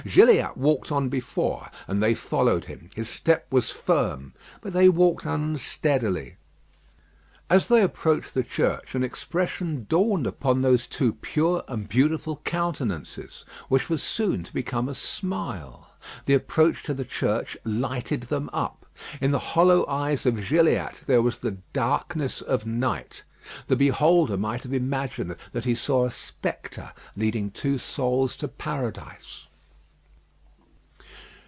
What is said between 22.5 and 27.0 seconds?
night. The beholder might have imagined that he saw a spectre